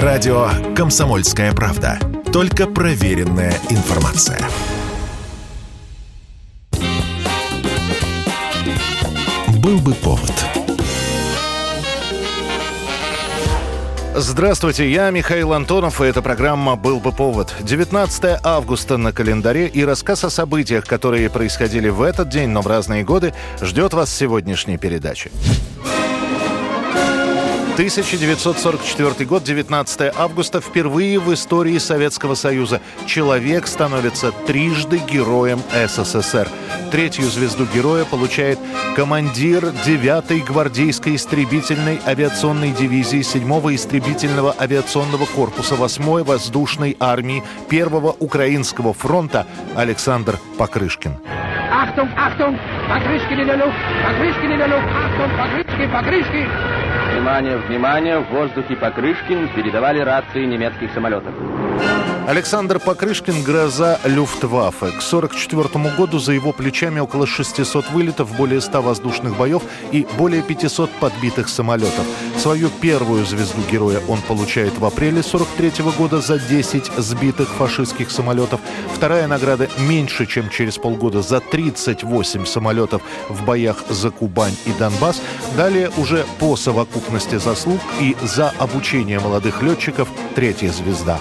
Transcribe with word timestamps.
Радио 0.00 0.48
«Комсомольская 0.74 1.52
правда». 1.52 1.98
Только 2.32 2.66
проверенная 2.66 3.52
информация. 3.68 4.40
Был 9.58 9.78
бы 9.80 9.92
повод. 9.92 10.32
Здравствуйте, 14.14 14.90
я 14.90 15.10
Михаил 15.10 15.52
Антонов, 15.52 16.00
и 16.00 16.06
эта 16.06 16.22
программа 16.22 16.76
«Был 16.76 16.98
бы 16.98 17.12
повод». 17.12 17.54
19 17.60 18.40
августа 18.42 18.96
на 18.96 19.12
календаре 19.12 19.66
и 19.66 19.84
рассказ 19.84 20.24
о 20.24 20.30
событиях, 20.30 20.86
которые 20.86 21.28
происходили 21.28 21.90
в 21.90 22.00
этот 22.00 22.30
день, 22.30 22.48
но 22.48 22.62
в 22.62 22.66
разные 22.66 23.04
годы, 23.04 23.34
ждет 23.60 23.92
вас 23.92 24.10
сегодняшней 24.10 24.78
передаче. 24.78 25.30
1944 27.72 29.24
год, 29.24 29.44
19 29.44 30.12
августа. 30.14 30.60
Впервые 30.60 31.18
в 31.18 31.32
истории 31.32 31.78
Советского 31.78 32.34
Союза 32.34 32.82
человек 33.06 33.66
становится 33.66 34.30
трижды 34.30 34.98
героем 34.98 35.58
СССР. 35.72 36.48
Третью 36.90 37.24
звезду 37.24 37.66
героя 37.74 38.04
получает 38.04 38.58
командир 38.94 39.64
9-й 39.86 40.40
гвардейской 40.40 41.16
истребительной 41.16 41.98
авиационной 42.06 42.72
дивизии 42.72 43.20
7-го 43.20 43.74
истребительного 43.74 44.54
авиационного 44.60 45.24
корпуса 45.24 45.74
8-й 45.74 46.24
воздушной 46.24 46.94
армии 47.00 47.42
1-го 47.70 48.14
Украинского 48.18 48.92
фронта 48.92 49.46
Александр 49.74 50.38
Покрышкин. 50.58 51.16
Achtung, 51.72 52.10
Achtung! 52.16 52.58
Покрышкин 52.86 53.40
Luft! 53.48 53.72
Покрышкин 54.04 54.50
Luft! 54.60 54.88
Achtung, 54.92 55.36
Покрышкин, 55.38 55.90
Покрышкин! 55.90 56.91
Внимание, 57.22 57.56
внимание! 57.56 58.18
В 58.18 58.30
воздухе 58.30 58.74
Покрышкин 58.74 59.48
передавали 59.54 60.00
рации 60.00 60.44
немецких 60.44 60.92
самолетов. 60.92 61.32
Александр 62.26 62.78
Покрышкин– 62.78 63.42
гроза 63.44 63.98
Люфтваффе. 64.04 64.92
К 64.92 65.02
1944 65.02 65.96
году 65.96 66.20
за 66.20 66.32
его 66.32 66.52
плечами 66.52 67.00
около 67.00 67.26
600 67.26 67.90
вылетов, 67.90 68.36
более 68.36 68.60
100 68.60 68.80
воздушных 68.80 69.36
боев 69.36 69.62
и 69.90 70.06
более 70.16 70.42
500 70.42 70.88
подбитых 71.00 71.48
самолетов. 71.48 72.06
Свою 72.38 72.70
первую 72.80 73.26
звезду 73.26 73.60
героя 73.70 74.00
он 74.08 74.20
получает 74.22 74.78
в 74.78 74.84
апреле 74.84 75.20
1943 75.20 75.84
года 75.98 76.20
за 76.20 76.38
10 76.38 76.92
сбитых 76.96 77.48
фашистских 77.48 78.10
самолетов. 78.12 78.60
Вторая 78.94 79.26
награда 79.26 79.68
меньше, 79.80 80.26
чем 80.26 80.48
через 80.48 80.78
полгода 80.78 81.22
за 81.22 81.40
38 81.40 82.46
самолетов 82.46 83.02
в 83.28 83.44
боях 83.44 83.82
за 83.88 84.10
Кубань 84.10 84.56
и 84.64 84.70
Донбасс. 84.78 85.20
Далее 85.56 85.90
уже 85.96 86.24
по 86.38 86.54
совокупности 86.54 87.38
заслуг 87.38 87.80
и 88.00 88.16
за 88.22 88.50
обучение 88.60 89.18
молодых 89.18 89.60
летчиков 89.60 90.08
третья 90.36 90.70
звезда. 90.70 91.18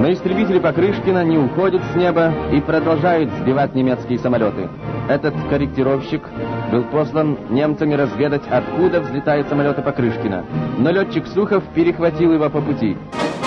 Но 0.00 0.12
истребители 0.12 0.58
Покрышкина 0.58 1.24
не 1.24 1.38
уходят 1.38 1.82
с 1.92 1.96
неба 1.96 2.32
и 2.52 2.60
продолжают 2.60 3.30
сбивать 3.40 3.74
немецкие 3.74 4.18
самолеты. 4.18 4.68
Этот 5.08 5.34
корректировщик 5.48 6.22
был 6.70 6.84
послан 6.84 7.38
немцами 7.50 7.94
разведать, 7.94 8.42
откуда 8.50 9.00
взлетают 9.00 9.48
самолеты 9.48 9.82
Покрышкина. 9.82 10.44
Но 10.78 10.90
летчик 10.90 11.26
Сухов 11.26 11.64
перехватил 11.74 12.32
его 12.32 12.50
по 12.50 12.60
пути. 12.60 12.96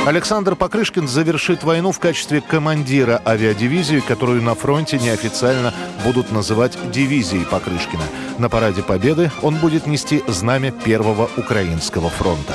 Александр 0.05 0.55
Покрышкин 0.55 1.07
завершит 1.07 1.63
войну 1.63 1.91
в 1.91 1.99
качестве 1.99 2.41
командира 2.41 3.21
авиадивизии, 3.25 3.99
которую 3.99 4.41
на 4.41 4.55
фронте 4.55 4.97
неофициально 4.97 5.71
будут 6.03 6.31
называть 6.31 6.77
дивизией 6.91 7.45
Покрышкина. 7.45 8.03
На 8.39 8.49
параде 8.49 8.81
Победы 8.81 9.29
он 9.41 9.55
будет 9.57 9.85
нести 9.85 10.23
знамя 10.27 10.71
Первого 10.71 11.29
Украинского 11.37 12.09
фронта. 12.09 12.53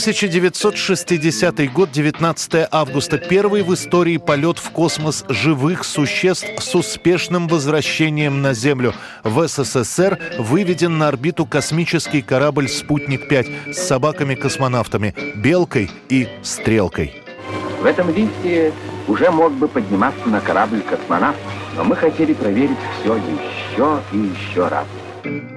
1960 0.00 1.72
год, 1.72 1.92
19 1.92 2.68
августа. 2.70 3.18
Первый 3.18 3.62
в 3.62 3.74
истории 3.74 4.16
полет 4.16 4.58
в 4.58 4.70
космос 4.70 5.24
живых 5.28 5.84
существ 5.84 6.46
с 6.58 6.74
успешным 6.74 7.48
возвращением 7.48 8.40
на 8.40 8.54
Землю. 8.54 8.94
В 9.24 9.46
СССР 9.46 10.18
выведен 10.38 10.96
на 10.96 11.08
орбиту 11.08 11.44
космический 11.44 12.22
корабль 12.22 12.68
«Спутник-5» 12.68 13.74
с 13.74 13.78
собаками-космонавтами 13.78 15.14
«Белкой» 15.36 15.90
и 16.08 16.28
«Стрелкой». 16.42 17.22
В 17.80 17.84
этом 17.84 18.08
лифте 18.14 18.72
уже 19.06 19.30
мог 19.30 19.52
бы 19.52 19.68
подниматься 19.68 20.26
на 20.28 20.40
корабль 20.40 20.80
космонавт, 20.80 21.38
но 21.76 21.84
мы 21.84 21.94
хотели 21.94 22.32
проверить 22.32 22.78
все 23.00 23.16
еще 23.16 24.00
и 24.12 24.18
еще 24.18 24.68
раз. 24.68 24.86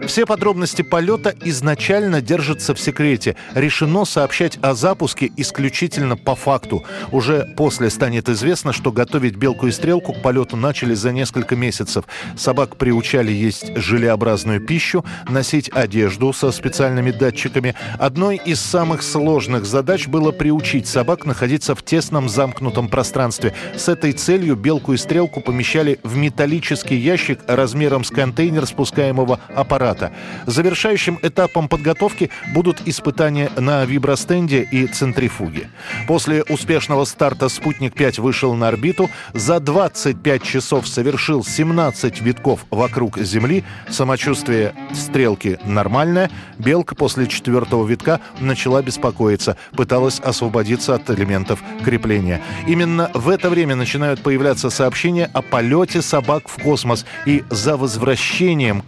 Все 0.08 0.26
подробности 0.26 0.82
полета 0.82 1.34
изначально 1.44 2.22
держатся 2.22 2.76
в 2.76 2.80
секрете. 2.80 3.36
Решено 3.56 4.06
сообщать 4.06 4.58
о 4.62 4.74
запуске 4.74 5.32
исключительно 5.38 6.18
по 6.18 6.36
факту. 6.36 6.84
Уже 7.12 7.54
после 7.56 7.90
станет 7.90 8.30
известно, 8.30 8.74
что 8.74 8.92
готовить 8.92 9.36
белку 9.36 9.68
и 9.68 9.72
стрелку 9.72 10.14
к 10.14 10.22
полету 10.22 10.58
начали 10.58 10.94
за 10.94 11.12
несколько 11.12 11.56
месяцев. 11.56 12.06
Собак 12.36 12.76
приучали 12.76 13.32
есть 13.32 13.76
желеобразную 13.78 14.60
пищу, 14.60 15.06
носить 15.30 15.70
одежду 15.74 16.34
со 16.34 16.52
специальными 16.52 17.12
датчиками. 17.12 17.76
Одной 17.98 18.36
из 18.38 18.60
самых 18.60 19.04
сложных 19.04 19.66
задач 19.66 20.08
было 20.08 20.32
приучить 20.32 20.88
собак 20.88 21.26
находиться 21.26 21.76
в 21.76 21.84
тесном 21.84 22.28
замкнутом 22.28 22.90
пространстве. 22.90 23.54
С 23.76 23.88
этой 23.88 24.12
целью 24.12 24.56
белку 24.56 24.94
и 24.94 24.98
стрелку 24.98 25.42
помещали 25.42 26.00
в 26.04 26.18
металлический 26.18 26.98
ящик 26.98 27.40
размером 27.48 28.04
с 28.04 28.10
контейнер 28.10 28.66
спускаемого 28.66 29.40
аппарата. 29.56 30.12
Завершающим 30.46 31.20
этапом 31.22 31.68
подготовки 31.68 32.30
будут 32.54 32.82
испытания 32.86 33.50
на 33.58 33.86
вибростенде 33.86 34.68
и 34.72 34.88
центрифуге. 34.88 35.70
После 36.08 36.44
успешного 36.44 37.06
старта 37.06 37.50
«Спутник-5» 37.50 38.22
вышел 38.22 38.54
на 38.54 38.68
орбиту, 38.68 39.10
за 39.34 39.60
25 39.60 40.44
часов 40.44 40.88
совершил 40.88 41.44
17 41.44 42.22
витков 42.22 42.66
вокруг 42.70 43.18
Земли, 43.20 43.64
самочувствие 43.90 44.74
стрелки 44.94 45.60
нормальное, 45.66 46.30
белка 46.58 46.96
после 46.96 47.28
четвертого 47.28 47.86
витка 47.86 48.20
начала 48.40 48.82
беспокоиться, 48.82 49.58
пыталась 49.76 50.20
освободиться 50.20 50.96
от 50.96 51.10
элементов 51.10 51.62
крепления. 51.84 52.42
Именно 52.68 53.12
в 53.14 53.30
это 53.30 53.50
время 53.50 53.76
начинают 53.76 54.22
появляться 54.22 54.70
сообщения 54.70 55.30
о 55.34 55.42
полете 55.42 56.02
собак 56.02 56.48
в 56.48 56.62
космос, 56.62 57.06
и 57.26 57.44
за 57.50 57.78
возвращением 57.78 58.82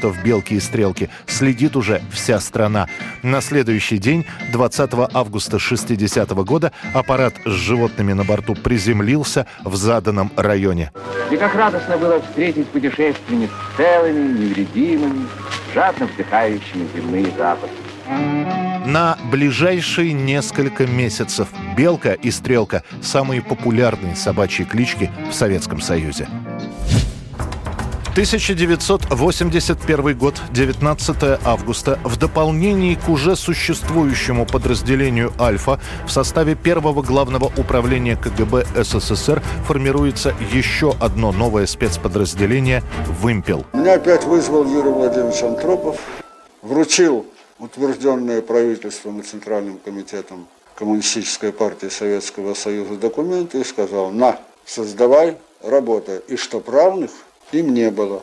космонавтов 0.00 0.22
«Белки 0.24 0.54
и 0.54 0.60
стрелки» 0.60 1.10
следит 1.26 1.76
уже 1.76 2.00
вся 2.10 2.40
страна. 2.40 2.88
На 3.22 3.40
следующий 3.40 3.98
день, 3.98 4.24
20 4.52 4.90
августа 5.12 5.58
60 5.58 6.30
года, 6.44 6.72
аппарат 6.94 7.34
с 7.44 7.50
животными 7.50 8.12
на 8.12 8.24
борту 8.24 8.54
приземлился 8.54 9.46
в 9.64 9.76
заданном 9.76 10.32
районе. 10.36 10.92
И 11.30 11.36
как 11.36 11.54
радостно 11.54 11.96
было 11.98 12.20
встретить 12.20 12.66
путешественниц 12.68 13.50
целыми, 13.76 14.38
невредимыми, 14.38 15.26
жадно 15.74 16.06
вдыхающими 16.06 16.88
земные 16.94 17.26
запахи. 17.36 17.72
На 18.86 19.16
ближайшие 19.30 20.12
несколько 20.12 20.86
месяцев 20.86 21.48
«Белка» 21.76 22.14
и 22.14 22.30
«Стрелка»– 22.30 22.82
самые 23.02 23.40
популярные 23.40 24.16
собачьи 24.16 24.64
клички 24.64 25.10
в 25.30 25.34
Советском 25.34 25.80
Союзе. 25.80 26.26
1981 28.10 30.18
год, 30.18 30.34
19 30.50 31.38
августа. 31.44 32.00
В 32.02 32.18
дополнении 32.18 32.96
к 32.96 33.08
уже 33.08 33.36
существующему 33.36 34.46
подразделению 34.46 35.32
«Альфа» 35.38 35.80
в 36.06 36.10
составе 36.10 36.56
первого 36.56 37.02
главного 37.02 37.52
управления 37.56 38.16
КГБ 38.16 38.66
СССР 38.82 39.40
формируется 39.64 40.34
еще 40.52 40.92
одно 41.00 41.30
новое 41.30 41.66
спецподразделение 41.66 42.82
«Вымпел». 43.06 43.64
Меня 43.72 43.94
опять 43.94 44.24
вызвал 44.24 44.64
Юрий 44.64 44.90
Владимирович 44.90 45.44
Антропов, 45.44 46.00
вручил 46.62 47.26
утвержденные 47.60 48.42
правительством 48.42 49.20
и 49.20 49.22
Центральным 49.22 49.78
комитетом 49.78 50.48
Коммунистической 50.74 51.52
партии 51.52 51.88
Советского 51.88 52.54
Союза 52.54 52.96
документы 52.96 53.60
и 53.60 53.64
сказал, 53.64 54.10
на, 54.10 54.40
создавай, 54.64 55.36
работай, 55.62 56.18
и 56.26 56.36
что 56.36 56.60
равных 56.66 57.12
им 57.52 57.74
не 57.74 57.90
было. 57.90 58.22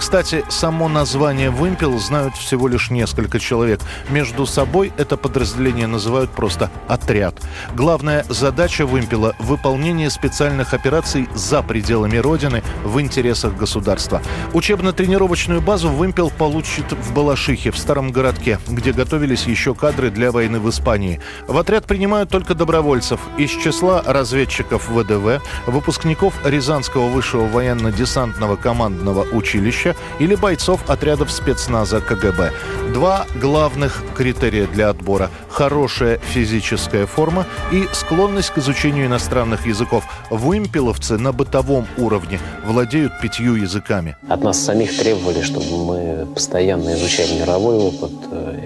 Кстати, 0.00 0.46
само 0.48 0.88
название 0.88 1.50
«Вымпел» 1.50 1.98
знают 1.98 2.34
всего 2.34 2.68
лишь 2.68 2.88
несколько 2.88 3.38
человек. 3.38 3.80
Между 4.08 4.46
собой 4.46 4.94
это 4.96 5.18
подразделение 5.18 5.86
называют 5.86 6.30
просто 6.30 6.70
«отряд». 6.88 7.34
Главная 7.74 8.24
задача 8.26 8.86
«Вымпела»– 8.86 9.36
выполнение 9.38 10.08
специальных 10.08 10.72
операций 10.72 11.28
за 11.34 11.62
пределами 11.62 12.16
Родины 12.16 12.62
в 12.82 12.98
интересах 12.98 13.54
государства. 13.56 14.22
Учебно-тренировочную 14.54 15.60
базу 15.60 15.90
«Вымпел» 15.90 16.30
получит 16.30 16.90
в 16.92 17.12
Балашихе, 17.12 17.70
в 17.70 17.76
старом 17.76 18.10
городке, 18.10 18.58
где 18.68 18.94
готовились 18.94 19.44
еще 19.44 19.74
кадры 19.74 20.10
для 20.10 20.32
войны 20.32 20.60
в 20.60 20.70
Испании. 20.70 21.20
В 21.46 21.58
отряд 21.58 21.84
принимают 21.84 22.30
только 22.30 22.54
добровольцев 22.54 23.20
из 23.36 23.50
числа 23.50 24.02
разведчиков 24.06 24.88
ВДВ, 24.88 25.42
выпускников 25.66 26.34
Рязанского 26.42 27.08
высшего 27.08 27.46
военно-десантного 27.46 28.56
командного 28.56 29.26
училища, 29.30 29.89
Януковича 29.90 29.96
или 30.18 30.34
бойцов 30.34 30.80
отрядов 30.88 31.30
спецназа 31.30 32.00
КГБ. 32.00 32.52
Два 32.92 33.26
главных 33.40 34.02
критерия 34.16 34.66
для 34.66 34.90
отбора– 34.90 35.30
хорошая 35.48 36.18
физическая 36.18 37.06
форма 37.06 37.46
и 37.72 37.86
склонность 37.92 38.50
к 38.50 38.58
изучению 38.58 39.06
иностранных 39.06 39.66
языков. 39.66 40.04
Вымпеловцы 40.30 41.18
на 41.18 41.32
бытовом 41.32 41.86
уровне 41.96 42.40
владеют 42.64 43.12
пятью 43.20 43.54
языками. 43.54 44.16
От 44.28 44.42
нас 44.42 44.58
самих 44.58 44.96
требовали, 44.96 45.42
чтобы 45.42 45.84
мы 45.84 46.26
постоянно 46.34 46.94
изучали 46.94 47.40
мировой 47.40 47.76
опыт, 47.76 48.12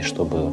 чтобы... 0.04 0.52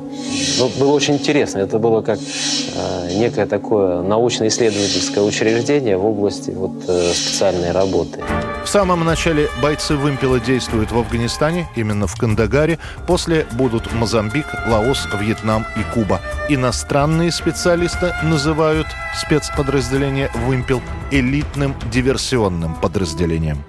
Ну, 0.58 0.70
было 0.80 0.94
очень 0.94 1.16
интересно. 1.16 1.60
Это 1.60 1.80
было 1.80 2.02
как 2.02 2.20
э, 2.20 3.14
некое 3.16 3.46
такое 3.46 4.02
научно-исследовательское 4.02 5.24
учреждение 5.24 5.98
в 5.98 6.06
области 6.06 6.52
вот, 6.52 6.72
э, 6.88 7.12
специальной 7.14 7.72
работы. 7.72 8.20
В 8.64 8.70
самом 8.70 9.04
начале 9.04 9.50
бойцы 9.62 9.96
вымпела 9.96 10.40
действуют 10.40 10.92
в 10.92 10.98
Афганистане, 10.98 11.68
именно 11.76 12.08
в 12.08 12.16
Кандагаре. 12.16 12.80
После 13.08 13.46
будут 13.54 13.92
Мозамбик, 13.94 14.46
Лаос, 14.68 15.08
Вьетнам 15.20 15.66
и 15.76 15.94
Куба. 15.94 16.22
Иностранные 16.50 17.32
специалисты 17.32 18.14
называют 18.24 18.88
спецподразделение 19.20 20.30
«Вымпел» 20.46 20.82
элитным 21.12 21.76
диверсионным 21.92 22.76
подразделением. 22.76 23.64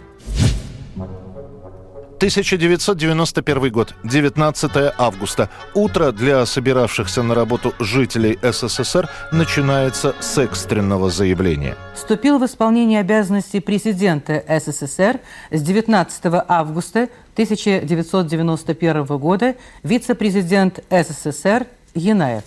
1991 2.23 3.73
год, 3.73 3.95
19 4.05 4.71
августа. 4.97 5.51
Утро 5.75 6.13
для 6.13 6.47
собиравшихся 6.47 7.25
на 7.25 7.35
работу 7.35 7.75
жителей 7.81 8.39
СССР 8.41 9.11
начинается 9.33 10.15
с 10.21 10.39
экстренного 10.39 11.11
заявления. 11.11 11.77
Вступил 11.97 12.39
в 12.39 12.47
исполнение 12.47 13.01
обязанностей 13.01 13.59
президента 13.59 14.41
СССР 14.49 15.19
с 15.51 15.61
19 15.61 16.23
августа 16.47 17.09
1991 17.33 19.05
года 19.05 19.57
вице-президент 19.83 20.79
СССР 20.91 21.67
Янаев. 21.95 22.45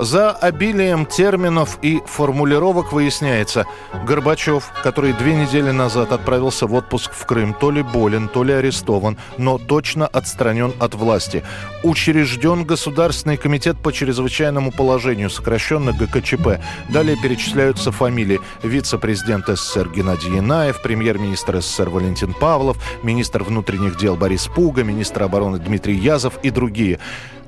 За 0.00 0.32
обилием 0.32 1.06
терминов 1.06 1.78
и 1.80 2.02
формулировок 2.04 2.92
выясняется, 2.92 3.64
Горбачев, 4.04 4.72
который 4.82 5.12
две 5.12 5.36
недели 5.36 5.70
назад 5.70 6.10
отправился 6.10 6.66
в 6.66 6.74
отпуск 6.74 7.12
в 7.12 7.24
Крым, 7.26 7.54
то 7.54 7.70
ли 7.70 7.82
болен, 7.82 8.28
то 8.28 8.42
ли 8.42 8.52
арестован, 8.52 9.16
но 9.38 9.56
точно 9.56 10.08
отстранен 10.08 10.74
от 10.80 10.94
власти. 10.94 11.44
Учрежден 11.84 12.64
Государственный 12.64 13.36
комитет 13.36 13.78
по 13.78 13.92
чрезвычайному 13.92 14.72
положению, 14.72 15.30
сокращенно 15.30 15.92
ГКЧП. 15.92 16.60
Далее 16.88 17.16
перечисляются 17.16 17.92
фамилии. 17.92 18.40
Вице-президент 18.64 19.46
СССР 19.46 19.90
Геннадий 19.90 20.34
Янаев, 20.34 20.82
премьер-министр 20.82 21.60
СССР 21.60 21.88
Валентин 21.88 22.34
Павлов, 22.34 22.78
министр 23.04 23.44
внутренних 23.44 23.96
дел 23.96 24.16
Борис 24.16 24.48
Пуга, 24.48 24.82
министр 24.82 25.22
обороны 25.22 25.58
Дмитрий 25.58 25.94
Язов 25.96 26.38
и 26.42 26.50
другие. 26.50 26.98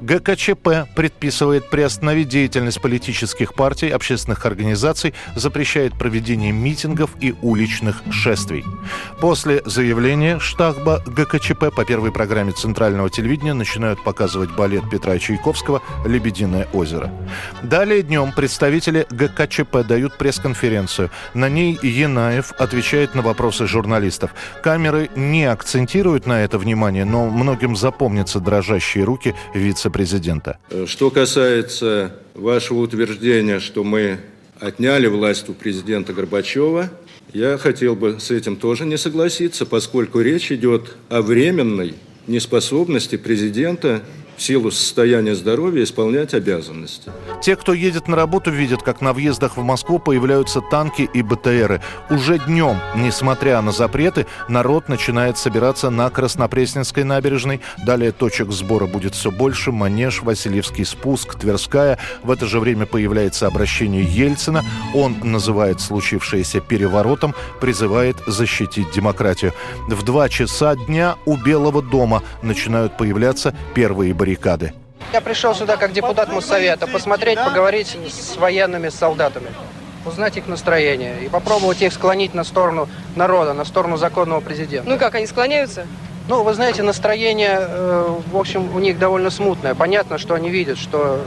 ГКЧП 0.00 0.88
предписывает 0.94 1.70
приостановить 1.70 2.28
деятельность 2.28 2.81
политических 2.81 3.54
партий, 3.54 3.88
общественных 3.88 4.46
организаций, 4.46 5.14
запрещает 5.34 5.98
проведение 5.98 6.52
митингов 6.52 7.10
и 7.20 7.34
уличных 7.43 8.02
шествий. 8.10 8.64
После 9.20 9.62
заявления 9.64 10.38
штаба 10.38 11.02
ГКЧП 11.06 11.75
по 11.75 11.84
первой 11.84 12.12
программе 12.12 12.52
Центрального 12.52 13.10
телевидения 13.10 13.54
начинают 13.54 14.02
показывать 14.02 14.50
балет 14.50 14.88
Петра 14.90 15.19
Чайковского 15.19 15.82
«Лебединое 16.04 16.69
озеро». 16.72 17.10
Далее 17.62 18.02
днем 18.02 18.32
представители 18.32 19.06
ГКЧП 19.10 19.87
дают 19.87 20.16
пресс-конференцию. 20.19 21.10
На 21.34 21.49
ней 21.49 21.78
Янаев 21.82 22.52
отвечает 22.58 23.14
на 23.14 23.22
вопросы 23.22 23.66
журналистов. 23.66 24.34
Камеры 24.62 25.10
не 25.16 25.44
акцентируют 25.44 26.26
на 26.26 26.42
это 26.44 26.58
внимание, 26.58 27.04
но 27.04 27.28
многим 27.28 27.76
запомнятся 27.76 28.40
дрожащие 28.40 29.04
руки 29.04 29.34
вице-президента. 29.86 30.58
Что 30.86 31.10
касается 31.10 32.16
вашего 32.34 32.80
утверждения, 32.80 33.60
что 33.60 33.84
мы 33.84 34.18
отняли 34.60 35.06
власть 35.06 35.48
у 35.48 35.54
президента 35.54 36.12
Горбачева, 36.12 36.90
я 37.32 37.58
хотел 37.58 37.96
бы 37.96 38.18
с 38.20 38.30
этим 38.30 38.56
тоже 38.56 38.86
не 38.86 38.96
согласиться, 38.96 39.66
поскольку 39.66 40.20
речь 40.20 40.50
идет 40.50 40.96
о 41.08 41.22
временной 41.22 41.94
неспособности 42.26 43.16
президента 43.16 44.02
в 44.36 44.42
силу 44.42 44.70
состояния 44.70 45.34
здоровья 45.34 45.82
исполнять 45.84 46.34
обязанности. 46.34 47.10
Те, 47.42 47.56
кто 47.56 47.72
едет 47.72 48.08
на 48.08 48.16
работу, 48.16 48.50
видят, 48.50 48.82
как 48.82 49.00
на 49.00 49.12
въездах 49.12 49.56
в 49.56 49.62
Москву 49.62 49.98
появляются 49.98 50.60
танки 50.60 51.08
и 51.12 51.22
БТРы. 51.22 51.80
Уже 52.10 52.38
днем, 52.38 52.78
несмотря 52.96 53.60
на 53.62 53.72
запреты, 53.72 54.26
народ 54.48 54.88
начинает 54.88 55.38
собираться 55.38 55.90
на 55.90 56.10
Краснопресненской 56.10 57.04
набережной. 57.04 57.60
Далее 57.84 58.12
точек 58.12 58.50
сбора 58.52 58.86
будет 58.86 59.14
все 59.14 59.30
больше. 59.30 59.72
Манеж, 59.72 60.22
Васильевский 60.22 60.84
спуск, 60.84 61.38
Тверская. 61.38 61.98
В 62.22 62.30
это 62.30 62.46
же 62.46 62.60
время 62.60 62.86
появляется 62.86 63.46
обращение 63.46 64.02
Ельцина. 64.04 64.64
Он 64.94 65.16
называет 65.22 65.80
случившееся 65.80 66.60
переворотом, 66.60 67.34
призывает 67.60 68.16
защитить 68.26 68.90
демократию. 68.92 69.52
В 69.88 70.02
два 70.04 70.28
часа 70.28 70.76
дня 70.76 71.16
у 71.24 71.36
Белого 71.36 71.82
дома 71.82 72.22
начинают 72.42 72.96
появляться 72.96 73.54
первые 73.74 74.14
баррикады. 74.26 74.73
Я 75.12 75.20
пришел 75.20 75.55
сюда 75.55 75.76
как 75.76 75.93
депутат 75.93 76.32
Моссовета 76.32 76.87
посмотреть, 76.87 77.38
поговорить 77.38 77.96
с 78.11 78.37
военными, 78.37 78.88
с 78.88 78.94
солдатами, 78.94 79.49
узнать 80.05 80.37
их 80.37 80.49
настроение 80.49 81.25
и 81.25 81.28
попробовать 81.28 81.81
их 81.82 81.93
склонить 81.93 82.34
на 82.34 82.43
сторону 82.43 82.88
народа, 83.14 83.52
на 83.52 83.64
сторону 83.64 83.96
законного 83.96 84.40
президента. 84.40 84.90
Ну 84.90 84.99
как, 84.99 85.14
они 85.14 85.26
склоняются? 85.26 85.87
Ну, 86.28 86.43
вы 86.43 86.55
знаете, 86.55 86.82
настроение, 86.82 87.56
э, 87.61 88.19
в 88.32 88.37
общем, 88.37 88.75
у 88.75 88.81
них 88.81 88.99
довольно 88.99 89.31
смутное. 89.31 89.76
Понятно, 89.76 90.19
что 90.19 90.34
они 90.34 90.50
видят, 90.50 90.76
что 90.76 91.20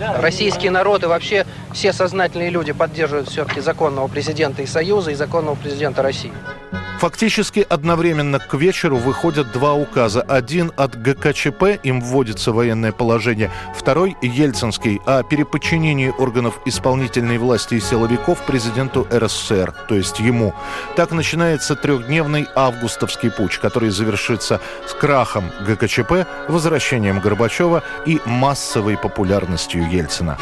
э, 0.00 0.20
российский 0.22 0.70
народ 0.70 1.02
и 1.02 1.06
вообще 1.06 1.44
все 1.74 1.92
сознательные 1.92 2.48
люди 2.48 2.72
поддерживают 2.72 3.28
все-таки 3.28 3.60
законного 3.60 4.08
президента 4.08 4.62
и 4.62 4.66
Союза, 4.66 5.10
и 5.10 5.14
законного 5.14 5.56
президента 5.56 6.02
России. 6.02 6.32
Фактически 6.98 7.66
одновременно 7.68 8.38
к 8.38 8.54
вечеру 8.54 8.96
выходят 8.96 9.52
два 9.52 9.74
указа. 9.74 10.22
Один 10.22 10.72
от 10.76 11.00
ГКЧП, 11.00 11.78
им 11.82 12.00
вводится 12.00 12.52
военное 12.52 12.90
положение. 12.90 13.50
Второй– 13.76 14.16
Ельцинский, 14.22 15.00
о 15.04 15.22
переподчинении 15.22 16.08
органов 16.08 16.58
исполнительной 16.64 17.36
власти 17.36 17.74
и 17.74 17.80
силовиков 17.80 18.44
президенту 18.46 19.06
РСФСР, 19.12 19.74
то 19.88 19.94
есть 19.94 20.20
ему. 20.20 20.54
Так 20.96 21.10
начинается 21.10 21.76
трехдневный 21.76 22.46
августовский 22.54 23.30
путь, 23.30 23.58
который 23.58 23.90
завершится 23.90 24.60
с 24.88 24.94
крахом 24.94 25.50
ГКЧП, 25.66 26.26
возвращением 26.48 27.20
Горбачева 27.20 27.82
и 28.06 28.20
массовой 28.24 28.96
популярностью 28.96 29.86
Ельцина. 29.90 30.38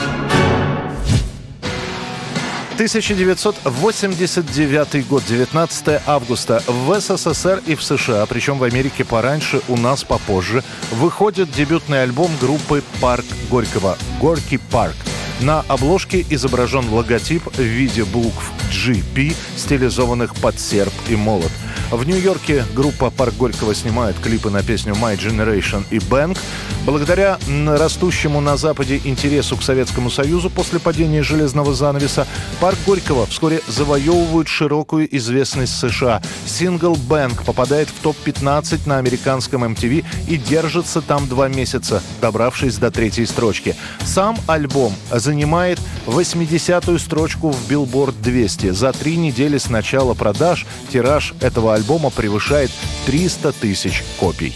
1989 2.74 5.06
год, 5.06 5.22
19 5.28 6.02
августа. 6.06 6.60
В 6.66 7.00
СССР 7.00 7.62
и 7.66 7.76
в 7.76 7.84
США, 7.84 8.26
причем 8.26 8.58
в 8.58 8.64
Америке 8.64 9.04
пораньше, 9.04 9.60
у 9.68 9.76
нас 9.76 10.02
попозже, 10.02 10.64
выходит 10.90 11.52
дебютный 11.52 12.02
альбом 12.02 12.32
группы 12.40 12.82
«Парк 13.00 13.24
Горького» 13.48 13.96
«Горький 14.20 14.58
парк». 14.58 14.96
На 15.40 15.60
обложке 15.68 16.26
изображен 16.30 16.88
логотип 16.88 17.44
в 17.44 17.60
виде 17.60 18.04
букв 18.04 18.50
GP, 18.70 19.36
стилизованных 19.56 20.34
под 20.34 20.58
серп 20.58 20.92
и 21.08 21.14
молот– 21.14 21.52
в 21.90 22.06
Нью-Йорке 22.06 22.64
группа 22.74 23.10
«Парк 23.10 23.34
Горького» 23.34 23.74
снимает 23.74 24.16
клипы 24.18 24.50
на 24.50 24.62
песню 24.62 24.94
«My 24.94 25.16
Generation» 25.18 25.84
и 25.90 25.98
«Bang». 25.98 26.38
Благодаря 26.86 27.38
растущему 27.66 28.40
на 28.40 28.56
Западе 28.56 29.00
интересу 29.04 29.56
к 29.56 29.62
Советскому 29.62 30.10
Союзу 30.10 30.50
после 30.50 30.78
падения 30.78 31.22
железного 31.22 31.74
занавеса, 31.74 32.26
«Парк 32.60 32.78
Горького» 32.86 33.26
вскоре 33.26 33.60
завоевывают 33.68 34.48
широкую 34.48 35.14
известность 35.16 35.78
США. 35.78 36.20
Сингл 36.46 36.94
«Bank» 36.94 37.44
попадает 37.44 37.88
в 37.88 38.02
топ-15 38.02 38.80
на 38.86 38.98
американском 38.98 39.64
MTV 39.64 40.04
и 40.28 40.36
держится 40.36 41.00
там 41.00 41.28
два 41.28 41.48
месяца, 41.48 42.02
добравшись 42.20 42.76
до 42.76 42.90
третьей 42.90 43.26
строчки. 43.26 43.76
Сам 44.04 44.36
альбом 44.46 44.94
занимает 45.10 45.78
80-ю 46.06 46.98
строчку 46.98 47.50
в 47.50 47.70
Billboard 47.70 48.14
200. 48.22 48.70
За 48.70 48.92
три 48.92 49.16
недели 49.16 49.58
с 49.58 49.70
начала 49.70 50.14
продаж 50.14 50.66
тираж 50.92 51.34
этого 51.40 51.73
альбома 51.74 52.10
превышает 52.10 52.70
300 53.06 53.52
тысяч 53.52 54.02
копий. 54.18 54.54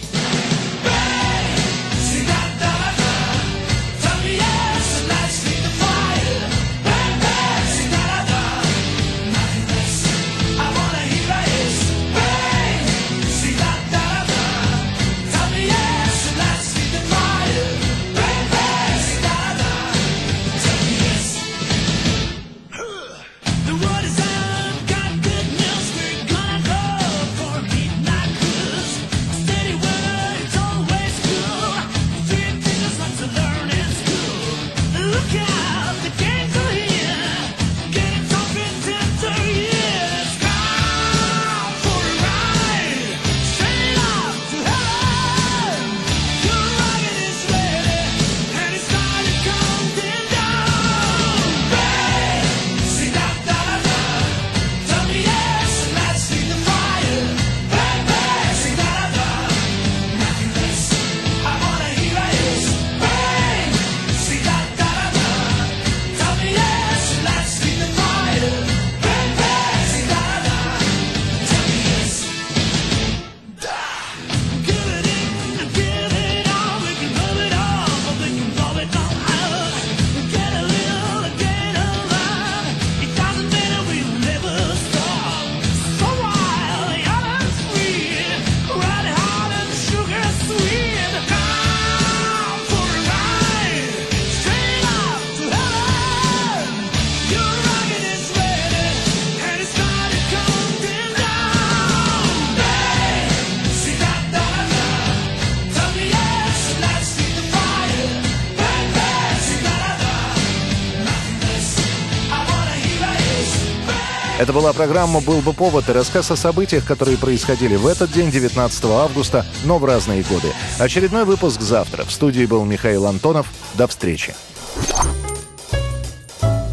Это 114.39 114.53
была 114.53 114.73
программа 114.73 115.21
«Был 115.21 115.41
бы 115.41 115.53
повод» 115.53 115.89
и 115.89 115.93
рассказ 115.93 116.31
о 116.31 116.37
событиях, 116.37 116.85
которые 116.85 117.19
происходили 117.19 117.75
в 117.75 117.89
этот 117.89 118.13
день, 118.13 118.31
19 118.31 118.85
августа, 118.85 119.45
но 119.65 119.79
в 119.79 119.85
разные 119.85 120.23
годы. 120.23 120.53
Очередной 120.79 121.25
выпуск 121.25 121.61
завтра. 121.61 122.05
В 122.05 122.13
студии 122.13 122.47
был 122.47 122.65
Михаил 122.65 123.07
Антонов. 123.07 123.49
До 123.75 123.89
встречи. 123.89 124.37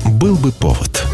«Был 0.05 0.35
бы 0.35 0.51
повод» 0.51 1.04